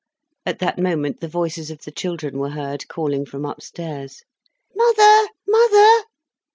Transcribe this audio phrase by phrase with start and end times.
[0.47, 4.23] At that moment the voices of the children were heard calling from upstairs:
[4.75, 5.29] "Mother!
[5.47, 6.05] Mother!"